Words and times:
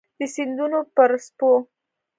د 0.19 0.21
سیندونو 0.33 0.79
پر 0.95 1.11
څپو 1.25 1.51